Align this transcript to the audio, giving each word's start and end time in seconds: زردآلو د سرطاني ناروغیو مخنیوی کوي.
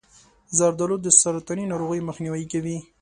زردآلو 0.57 0.97
د 1.01 1.07
سرطاني 1.21 1.65
ناروغیو 1.71 2.07
مخنیوی 2.09 2.45
کوي. 2.51 2.77